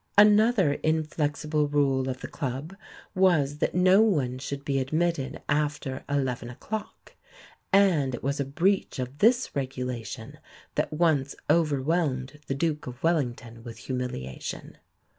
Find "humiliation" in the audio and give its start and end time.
13.77-14.79